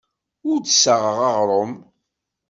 Ur 0.49 0.57
d-ssaɣeɣ 0.59 1.17
aɣrum. 1.29 1.71